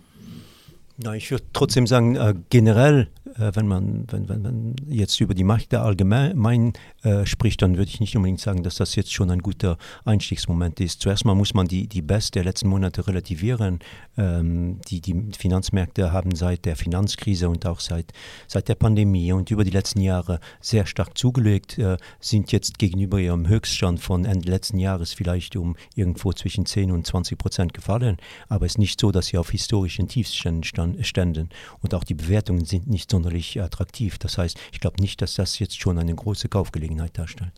Na, 0.96 1.16
ich 1.16 1.32
würde 1.32 1.44
trotzdem 1.52 1.86
sagen, 1.86 2.16
äh, 2.16 2.34
generell, 2.50 3.10
wenn, 3.54 3.68
man, 3.68 4.06
wenn, 4.10 4.30
wenn 4.30 4.42
man 4.42 4.76
jetzt 4.88 5.20
über 5.20 5.34
die 5.34 5.44
Märkte 5.44 5.82
allgemein 5.82 6.74
äh, 7.04 7.26
spricht, 7.26 7.62
dann 7.62 7.78
würde 7.78 7.90
ich 7.90 8.00
nicht 8.00 8.16
unbedingt 8.16 8.40
sagen, 8.40 8.64
dass 8.64 8.76
das 8.76 8.96
jetzt 8.96 9.14
schon 9.14 9.32
ein 9.32 9.40
guter 9.40 9.78
Einstiegsmoment 10.06 10.80
ist. 10.80 11.02
Zuerst 11.02 11.26
mal 11.26 11.36
muss 11.36 11.54
man 11.54 11.68
die, 11.68 11.88
die 11.88 12.02
Best 12.02 12.36
der 12.36 12.44
letzten 12.44 12.70
Monate 12.70 13.08
relativieren. 13.08 13.80
Ähm, 14.18 14.80
die, 14.90 15.02
die 15.02 15.32
Finanzmärkte 15.38 16.12
haben 16.12 16.36
seit 16.36 16.66
der 16.66 16.76
Finanzkrise 16.76 17.50
und 17.50 17.66
auch 17.66 17.80
seit, 17.80 18.14
seit 18.48 18.68
der 18.68 18.76
Pandemie 18.76 19.32
und 19.32 19.52
über 19.52 19.64
die 19.64 19.72
letzten 19.72 20.02
Jahre 20.02 20.40
sehr 20.62 20.86
stark 20.86 21.18
zugelegt, 21.18 21.78
äh, 21.78 21.98
sind 22.20 22.52
jetzt 22.52 22.80
gegenüber 22.80 23.20
ihrem 23.20 23.48
Höchststand 23.48 24.00
von 24.00 24.26
Ende 24.26 24.50
letzten 24.50 24.80
Jahres 24.80 25.14
vielleicht 25.14 25.56
um 25.56 25.76
irgendwo 25.96 26.34
zwischen 26.34 26.66
10 26.66 26.92
und 26.92 27.06
20 27.06 27.38
Prozent 27.38 27.74
gefallen. 27.74 28.18
Aber 28.48 28.66
es 28.66 28.74
ist 28.74 28.78
nicht 28.78 29.00
so, 29.00 29.12
dass 29.12 29.28
sie 29.28 29.38
auf 29.38 29.52
historischen 29.52 30.08
Tiefständen. 30.08 30.64
Ständen. 31.04 31.50
Und 31.82 31.94
auch 31.94 32.04
die 32.04 32.14
Bewertungen 32.14 32.66
sind 32.66 32.88
nicht 32.88 33.12
sonderlich 33.12 33.29
attraktiv. 33.62 34.18
Das 34.18 34.38
heißt, 34.38 34.60
ich 34.72 34.80
glaube 34.80 35.02
nicht, 35.02 35.22
dass 35.22 35.36
das 35.36 35.60
jetzt 35.60 35.80
schon 35.80 35.98
eine 35.98 36.14
große 36.14 36.50
Kaufgelegenheit 36.50 37.18
darstellt. 37.18 37.54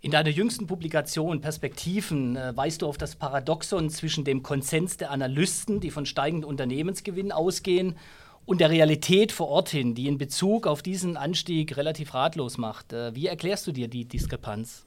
In 0.00 0.10
deiner 0.10 0.30
jüngsten 0.30 0.66
Publikation 0.66 1.40
Perspektiven 1.40 2.36
äh, 2.36 2.56
weist 2.56 2.82
du 2.82 2.88
auf 2.88 2.98
das 2.98 3.14
Paradoxon 3.14 3.88
zwischen 3.88 4.24
dem 4.24 4.42
Konsens 4.42 4.96
der 4.96 5.12
Analysten, 5.12 5.78
die 5.78 5.92
von 5.92 6.06
steigenden 6.06 6.48
Unternehmensgewinnen 6.48 7.30
ausgehen, 7.30 7.94
und 8.44 8.60
der 8.60 8.70
Realität 8.70 9.30
vor 9.30 9.46
Ort 9.46 9.68
hin, 9.68 9.94
die 9.94 10.08
in 10.08 10.18
Bezug 10.18 10.66
auf 10.66 10.82
diesen 10.82 11.16
Anstieg 11.16 11.76
relativ 11.76 12.14
ratlos 12.14 12.58
macht. 12.58 12.92
Äh, 12.92 13.14
wie 13.14 13.28
erklärst 13.28 13.66
du 13.68 13.72
dir 13.72 13.86
die 13.86 14.04
Diskrepanz? 14.04 14.84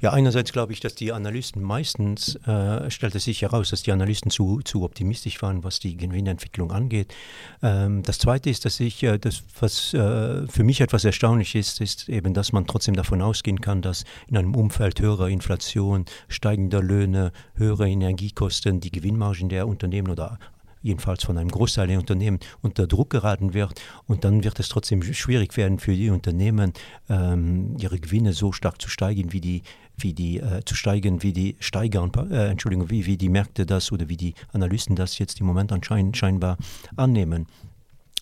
Ja, 0.00 0.12
einerseits 0.12 0.52
glaube 0.52 0.72
ich, 0.72 0.80
dass 0.80 0.94
die 0.94 1.12
Analysten 1.12 1.62
meistens, 1.62 2.36
äh, 2.46 2.90
stellt 2.90 3.14
es 3.14 3.24
sich 3.24 3.42
heraus, 3.42 3.70
dass 3.70 3.82
die 3.82 3.92
Analysten 3.92 4.30
zu, 4.30 4.60
zu 4.62 4.82
optimistisch 4.82 5.40
waren, 5.42 5.64
was 5.64 5.78
die 5.78 5.96
Gewinnentwicklung 5.96 6.72
angeht. 6.72 7.14
Ähm, 7.62 8.02
das 8.02 8.18
Zweite 8.18 8.50
ist, 8.50 8.64
dass 8.64 8.80
ich, 8.80 9.02
äh, 9.02 9.18
das, 9.18 9.42
was 9.60 9.94
äh, 9.94 10.46
für 10.48 10.64
mich 10.64 10.80
etwas 10.80 11.04
erstaunlich 11.04 11.54
ist, 11.54 11.80
ist 11.80 12.08
eben, 12.08 12.34
dass 12.34 12.52
man 12.52 12.66
trotzdem 12.66 12.94
davon 12.94 13.22
ausgehen 13.22 13.60
kann, 13.60 13.82
dass 13.82 14.04
in 14.28 14.36
einem 14.36 14.54
Umfeld 14.54 15.00
höherer 15.00 15.28
Inflation, 15.28 16.04
steigender 16.28 16.82
Löhne, 16.82 17.32
höhere 17.54 17.88
Energiekosten 17.88 18.80
die 18.80 18.90
Gewinnmargen 18.90 19.48
der 19.48 19.68
Unternehmen 19.68 20.10
oder 20.10 20.38
jedenfalls 20.86 21.24
von 21.24 21.36
einem 21.36 21.50
Großteil 21.50 21.88
der 21.88 21.98
Unternehmen 21.98 22.38
unter 22.62 22.86
Druck 22.86 23.10
geraten 23.10 23.54
wird. 23.54 23.80
Und 24.06 24.24
dann 24.24 24.44
wird 24.44 24.58
es 24.60 24.68
trotzdem 24.68 25.02
schwierig 25.02 25.56
werden 25.56 25.78
für 25.78 25.94
die 25.94 26.10
Unternehmen, 26.10 26.72
ähm, 27.08 27.76
ihre 27.78 27.98
Gewinne 27.98 28.32
so 28.32 28.52
stark 28.52 28.80
zu 28.80 28.88
steigen, 28.88 29.32
wie 29.32 29.40
die, 29.40 29.62
wie 29.98 30.14
die 30.14 30.38
äh, 30.38 30.62
zu 30.64 30.74
steigen, 30.74 31.22
wie 31.22 31.32
die 31.32 31.56
Steigern, 31.60 32.12
äh, 32.30 32.48
Entschuldigung, 32.48 32.90
wie, 32.90 33.06
wie 33.06 33.16
die 33.16 33.28
Märkte 33.28 33.66
das 33.66 33.92
oder 33.92 34.08
wie 34.08 34.16
die 34.16 34.34
Analysten 34.52 34.96
das 34.96 35.18
jetzt 35.18 35.40
im 35.40 35.46
Moment 35.46 35.72
anscheinend 35.72 36.16
scheinbar 36.16 36.56
annehmen. 36.96 37.46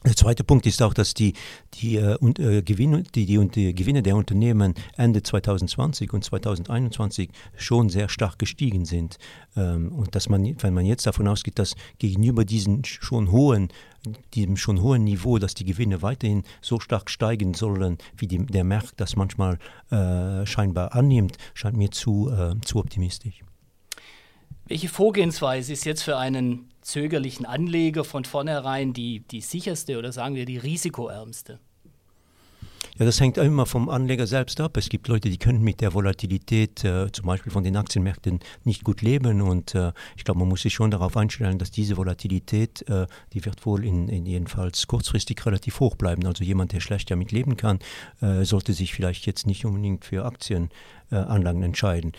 Der 0.07 0.17
zweite 0.17 0.45
Punkt 0.45 0.67
ist 0.67 0.83
auch, 0.83 0.93
dass 0.93 1.15
die, 1.15 1.33
die, 1.75 1.97
äh, 1.97 2.19
äh 2.39 2.63
Gewinne, 2.63 3.05
die, 3.15 3.25
die, 3.25 3.49
die, 3.49 3.75
Gewinne 3.75 4.03
der 4.03 4.17
Unternehmen 4.17 4.75
Ende 4.99 5.23
2020 5.23 6.13
und 6.13 6.23
2021 6.23 7.31
schon 7.57 7.89
sehr 7.89 8.11
stark 8.11 8.39
gestiegen 8.39 8.85
sind. 8.85 9.17
Ähm, 9.57 9.93
und 9.93 10.15
dass 10.15 10.29
man, 10.29 10.57
wenn 10.63 10.75
man 10.75 10.85
jetzt 10.85 11.07
davon 11.07 11.27
ausgeht, 11.27 11.59
dass 11.59 11.75
gegenüber 11.99 12.45
diesen 12.45 12.85
schon 12.85 13.33
hohen, 13.33 13.69
diesem 14.35 14.59
schon 14.59 14.83
hohen 14.83 15.05
Niveau, 15.05 15.39
dass 15.39 15.55
die 15.55 15.65
Gewinne 15.65 16.03
weiterhin 16.03 16.43
so 16.61 16.81
stark 16.81 17.09
steigen 17.09 17.55
sollen, 17.55 17.97
wie 18.19 18.27
die, 18.27 18.45
der 18.45 18.65
Markt 18.65 19.01
das 19.01 19.17
manchmal 19.17 19.59
äh, 19.91 20.45
scheinbar 20.45 20.95
annimmt, 20.95 21.39
scheint 21.55 21.79
mir 21.79 21.91
zu, 21.91 22.31
äh, 22.31 22.61
zu 22.63 22.79
optimistisch. 22.79 23.41
Welche 24.67 24.89
Vorgehensweise 24.89 25.73
ist 25.73 25.87
jetzt 25.87 26.03
für 26.03 26.19
einen 26.19 26.71
zögerlichen 26.85 27.47
Anleger 27.47 28.05
von 28.05 28.25
vornherein 28.25 28.93
die, 28.93 29.21
die 29.21 29.41
sicherste 29.41 29.99
oder 29.99 30.13
sagen 30.13 30.35
wir 30.35 30.45
die 30.45 30.59
risikoärmste? 30.59 31.59
Ja, 32.97 33.05
das 33.05 33.21
hängt 33.21 33.39
immer 33.39 33.67
vom 33.67 33.89
Anleger 33.89 34.29
selbst 34.29 34.61
ab. 34.61 34.77
Es 34.77 34.89
gibt 34.89 35.09
Leute, 35.09 35.29
die 35.29 35.39
können 35.39 35.63
mit 35.63 35.81
der 35.81 35.95
Volatilität 35.95 36.85
äh, 36.85 37.11
zum 37.11 37.27
Beispiel 37.27 37.51
von 37.51 37.65
den 37.65 37.77
Aktienmärkten 37.77 38.39
nicht 38.63 38.85
gut 38.85 39.03
leben 39.03 39.43
und 39.43 39.75
äh, 39.75 39.93
ich 40.17 40.23
glaube, 40.23 40.39
man 40.39 40.49
muss 40.49 40.63
sich 40.63 40.75
schon 40.75 40.93
darauf 40.93 41.17
einstellen, 41.17 41.59
dass 41.59 41.73
diese 41.73 41.97
Volatilität, 41.97 42.89
äh, 42.89 43.09
die 43.33 43.45
wird 43.45 43.67
wohl 43.67 43.85
in, 43.85 44.09
in, 44.09 44.27
jedenfalls 44.27 44.87
kurzfristig 44.87 45.45
relativ 45.45 45.81
hoch 45.81 45.97
bleiben. 45.97 46.25
Also 46.25 46.45
jemand, 46.45 46.73
der 46.73 46.79
schlecht 46.79 47.11
damit 47.11 47.33
leben 47.33 47.57
kann, 47.57 47.81
äh, 48.21 48.45
sollte 48.45 48.73
sich 48.75 48.95
vielleicht 48.95 49.27
jetzt 49.27 49.45
nicht 49.45 49.65
unbedingt 49.65 50.05
für 50.05 50.25
Aktienanlagen 50.25 51.63
äh, 51.63 51.67
entscheiden. 51.67 52.13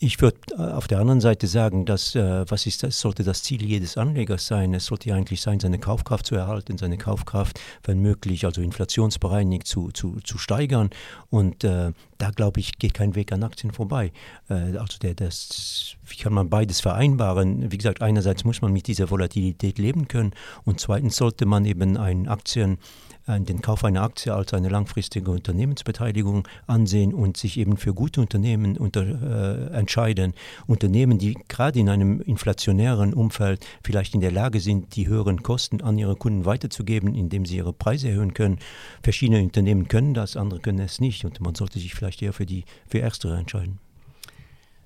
Ich 0.00 0.20
würde 0.20 0.38
äh, 0.58 0.60
auf 0.60 0.88
der 0.88 0.98
anderen 0.98 1.20
Seite 1.20 1.46
sagen, 1.46 1.86
dass 1.86 2.14
äh, 2.14 2.44
was 2.48 2.66
ist 2.66 2.82
das, 2.82 2.98
sollte 2.98 3.22
das 3.22 3.42
Ziel 3.42 3.64
jedes 3.64 3.96
Anlegers 3.96 4.46
sein? 4.46 4.74
Es 4.74 4.86
sollte 4.86 5.14
eigentlich 5.14 5.40
sein, 5.40 5.60
seine 5.60 5.78
Kaufkraft 5.78 6.26
zu 6.26 6.34
erhalten, 6.34 6.78
seine 6.78 6.98
Kaufkraft, 6.98 7.60
wenn 7.84 8.00
möglich, 8.00 8.44
also 8.44 8.60
inflationsbereinigt 8.60 9.66
zu, 9.66 9.90
zu, 9.92 10.18
zu 10.24 10.36
steigern. 10.38 10.90
Und 11.30 11.62
äh, 11.62 11.92
da 12.18 12.30
glaube 12.30 12.60
ich, 12.60 12.78
geht 12.78 12.94
kein 12.94 13.14
Weg 13.14 13.32
an 13.32 13.44
Aktien 13.44 13.72
vorbei. 13.72 14.12
Äh, 14.48 14.76
also 14.76 14.98
der, 15.00 15.14
das, 15.14 15.96
wie 16.14 16.22
kann 16.22 16.32
man 16.32 16.48
beides 16.48 16.80
vereinbaren? 16.80 17.72
Wie 17.72 17.76
gesagt, 17.76 18.00
einerseits 18.00 18.44
muss 18.44 18.62
man 18.62 18.72
mit 18.72 18.86
dieser 18.86 19.10
Volatilität 19.10 19.78
leben 19.78 20.06
können 20.06 20.32
und 20.64 20.78
zweitens 20.78 21.16
sollte 21.16 21.44
man 21.44 21.64
eben 21.64 21.96
ein 21.96 22.28
Aktien 22.28 22.78
äh, 23.26 23.40
den 23.40 23.60
Kauf 23.62 23.84
einer 23.84 24.02
Aktie 24.02 24.32
als 24.32 24.54
eine 24.54 24.68
langfristige 24.68 25.30
Unternehmensbeteiligung 25.32 26.46
ansehen 26.68 27.12
und 27.12 27.36
sich 27.36 27.58
eben 27.58 27.76
für 27.76 27.94
gute 27.94 28.20
Unternehmen 28.20 28.76
unter, 28.76 29.02
äh, 29.02 29.76
entscheiden. 29.76 30.34
Unternehmen, 30.68 31.18
die 31.18 31.34
gerade 31.48 31.80
in 31.80 31.88
einem 31.88 32.20
inflationären 32.20 33.12
Umfeld 33.12 33.66
vielleicht 33.82 34.14
in 34.14 34.20
der 34.20 34.32
Lage 34.32 34.60
sind, 34.60 34.94
die 34.94 35.08
höheren 35.08 35.42
Kosten 35.42 35.80
an 35.80 35.98
ihre 35.98 36.14
Kunden 36.14 36.44
weiterzugeben, 36.44 37.14
indem 37.14 37.44
sie 37.44 37.56
ihre 37.56 37.72
Preise 37.72 38.08
erhöhen 38.08 38.34
können. 38.34 38.58
Verschiedene 39.02 39.42
Unternehmen 39.42 39.88
können 39.88 40.14
das, 40.14 40.36
andere 40.36 40.60
können 40.60 40.78
es 40.78 41.00
nicht 41.00 41.24
und 41.24 41.40
man 41.40 41.56
sollte 41.56 41.80
sich 41.80 41.94
vielleicht 41.94 42.22
eher 42.22 42.32
für 42.32 42.46
die 42.46 42.64
für 42.86 42.98
Erstere 42.98 43.36
entscheiden. 43.36 43.83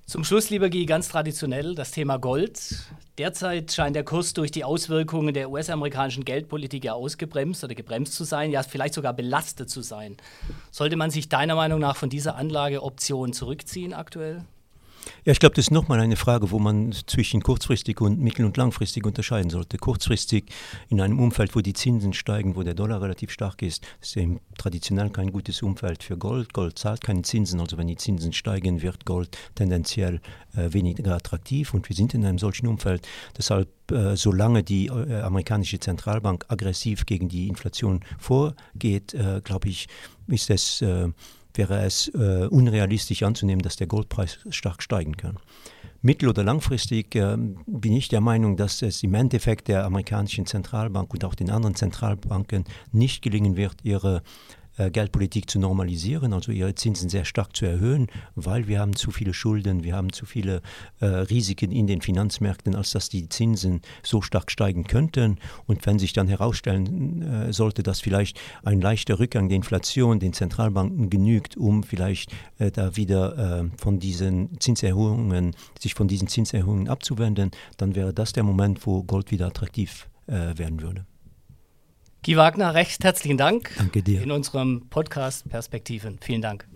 Zum 0.08 0.24
Schluss, 0.24 0.48
lieber 0.48 0.70
Guy, 0.70 0.86
ganz 0.86 1.10
traditionell 1.10 1.74
das 1.74 1.90
Thema 1.90 2.16
Gold. 2.16 2.78
Derzeit 3.18 3.70
scheint 3.70 3.94
der 3.94 4.04
Kurs 4.04 4.32
durch 4.32 4.50
die 4.50 4.64
Auswirkungen 4.64 5.34
der 5.34 5.50
US-amerikanischen 5.50 6.24
Geldpolitik 6.24 6.82
ja 6.82 6.94
ausgebremst 6.94 7.62
oder 7.62 7.74
gebremst 7.74 8.14
zu 8.14 8.24
sein, 8.24 8.50
ja 8.50 8.62
vielleicht 8.62 8.94
sogar 8.94 9.12
belastet 9.12 9.68
zu 9.68 9.82
sein. 9.82 10.16
Sollte 10.70 10.96
man 10.96 11.10
sich 11.10 11.28
deiner 11.28 11.56
Meinung 11.56 11.78
nach 11.78 11.94
von 11.94 12.08
dieser 12.08 12.36
Anlageoption 12.36 13.34
zurückziehen 13.34 13.92
aktuell? 13.92 14.46
Ja, 15.24 15.32
ich 15.32 15.40
glaube, 15.40 15.54
das 15.54 15.66
ist 15.66 15.70
nochmal 15.70 16.00
eine 16.00 16.16
Frage, 16.16 16.50
wo 16.50 16.58
man 16.58 16.92
zwischen 17.06 17.42
kurzfristig 17.42 18.00
und 18.00 18.20
mittel- 18.20 18.46
und 18.46 18.56
langfristig 18.56 19.04
unterscheiden 19.06 19.50
sollte. 19.50 19.78
Kurzfristig 19.78 20.44
in 20.88 21.00
einem 21.00 21.18
Umfeld, 21.18 21.54
wo 21.54 21.60
die 21.60 21.72
Zinsen 21.72 22.12
steigen, 22.12 22.56
wo 22.56 22.62
der 22.62 22.74
Dollar 22.74 23.02
relativ 23.02 23.30
stark 23.30 23.62
ist, 23.62 23.86
ist 24.00 24.16
eben 24.16 24.40
traditionell 24.56 25.10
kein 25.10 25.32
gutes 25.32 25.62
Umfeld 25.62 26.02
für 26.02 26.16
Gold. 26.16 26.52
Gold 26.52 26.78
zahlt 26.78 27.02
keine 27.02 27.22
Zinsen, 27.22 27.60
also 27.60 27.78
wenn 27.78 27.86
die 27.86 27.96
Zinsen 27.96 28.32
steigen, 28.32 28.82
wird 28.82 29.04
Gold 29.04 29.36
tendenziell 29.54 30.20
äh, 30.56 30.72
weniger 30.72 31.14
attraktiv 31.14 31.74
und 31.74 31.88
wir 31.88 31.96
sind 31.96 32.14
in 32.14 32.24
einem 32.24 32.38
solchen 32.38 32.66
Umfeld. 32.66 33.06
Deshalb, 33.36 33.68
äh, 33.90 34.16
solange 34.16 34.62
die 34.62 34.86
äh, 34.86 35.20
amerikanische 35.20 35.78
Zentralbank 35.78 36.44
aggressiv 36.48 37.06
gegen 37.06 37.28
die 37.28 37.48
Inflation 37.48 38.00
vorgeht, 38.18 39.14
äh, 39.14 39.40
glaube 39.42 39.68
ich, 39.68 39.88
ist 40.26 40.50
es 40.50 40.84
wäre 41.54 41.84
es 41.84 42.08
äh, 42.08 42.46
unrealistisch 42.50 43.22
anzunehmen, 43.22 43.62
dass 43.62 43.76
der 43.76 43.86
Goldpreis 43.86 44.38
stark 44.50 44.82
steigen 44.82 45.16
kann. 45.16 45.38
Mittel- 46.00 46.28
oder 46.28 46.44
langfristig 46.44 47.14
äh, 47.16 47.36
bin 47.66 47.92
ich 47.92 48.08
der 48.08 48.20
Meinung, 48.20 48.56
dass 48.56 48.82
es 48.82 49.02
im 49.02 49.14
Endeffekt 49.14 49.68
der 49.68 49.84
amerikanischen 49.84 50.46
Zentralbank 50.46 51.12
und 51.12 51.24
auch 51.24 51.34
den 51.34 51.50
anderen 51.50 51.74
Zentralbanken 51.74 52.64
nicht 52.92 53.22
gelingen 53.22 53.56
wird, 53.56 53.76
ihre 53.82 54.22
Geldpolitik 54.90 55.50
zu 55.50 55.58
normalisieren, 55.58 56.32
also 56.32 56.52
ihre 56.52 56.74
Zinsen 56.74 57.08
sehr 57.08 57.24
stark 57.24 57.56
zu 57.56 57.66
erhöhen, 57.66 58.06
weil 58.34 58.68
wir 58.68 58.80
haben 58.80 58.94
zu 58.96 59.10
viele 59.10 59.34
Schulden, 59.34 59.82
wir 59.84 59.94
haben 59.94 60.12
zu 60.12 60.26
viele 60.26 60.62
äh, 61.00 61.06
Risiken 61.06 61.72
in 61.72 61.86
den 61.86 62.00
Finanzmärkten, 62.00 62.74
als 62.74 62.92
dass 62.92 63.08
die 63.08 63.28
Zinsen 63.28 63.82
so 64.02 64.22
stark 64.22 64.50
steigen 64.50 64.84
könnten. 64.84 65.38
Und 65.66 65.84
wenn 65.86 65.98
sich 65.98 66.12
dann 66.12 66.28
herausstellen 66.28 67.22
äh, 67.22 67.52
sollte, 67.52 67.82
dass 67.82 68.00
vielleicht 68.00 68.40
ein 68.62 68.80
leichter 68.80 69.18
Rückgang 69.18 69.48
der 69.48 69.56
Inflation 69.56 70.20
den 70.20 70.32
Zentralbanken 70.32 71.10
genügt, 71.10 71.56
um 71.56 71.82
vielleicht 71.82 72.32
äh, 72.58 72.70
da 72.70 72.96
wieder 72.96 73.62
äh, 73.62 73.70
von 73.76 73.98
diesen 73.98 74.60
Zinserhöhungen, 74.60 75.54
sich 75.78 75.94
von 75.94 76.08
diesen 76.08 76.28
Zinserhöhungen 76.28 76.88
abzuwenden, 76.88 77.50
dann 77.76 77.94
wäre 77.94 78.12
das 78.12 78.32
der 78.32 78.42
Moment, 78.42 78.86
wo 78.86 79.02
Gold 79.02 79.30
wieder 79.30 79.46
attraktiv 79.46 80.08
äh, 80.26 80.56
werden 80.56 80.80
würde. 80.82 81.06
Guy 82.24 82.36
Wagner, 82.36 82.74
recht 82.74 83.04
herzlichen 83.04 83.38
Dank. 83.38 83.70
Danke 83.76 84.02
dir. 84.02 84.22
In 84.22 84.30
unserem 84.30 84.88
Podcast 84.90 85.48
Perspektiven. 85.48 86.18
Vielen 86.20 86.42
Dank. 86.42 86.66